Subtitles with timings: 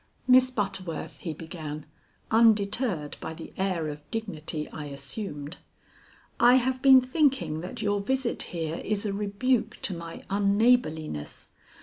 [0.27, 1.85] "Miss Butterworth," he began,
[2.31, 5.57] undeterred by the air of dignity I assumed,
[6.39, 11.51] "I have been thinking that your visit here is a rebuke to my unneighborliness.